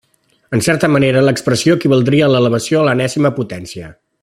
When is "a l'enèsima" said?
2.81-3.35